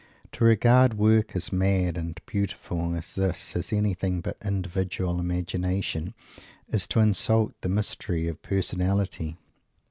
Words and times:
To 0.31 0.43
regard 0.43 0.95
work 0.95 1.35
as 1.35 1.51
mad 1.53 1.95
and 1.95 2.19
beautiful 2.25 2.95
as 2.95 3.13
this 3.13 3.55
as 3.55 3.71
anything 3.71 4.19
but 4.21 4.35
individual 4.43 5.19
Imagination, 5.19 6.15
is 6.67 6.87
to 6.87 6.99
insult 7.01 7.53
the 7.61 7.69
mystery 7.69 8.27
of 8.27 8.41
personality. 8.41 9.37